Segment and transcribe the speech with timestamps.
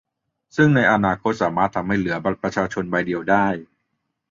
[0.55, 3.47] ซึ่งในอนาคตสามารถทำให้เหลือบัตรประชาชนใบเดียวได้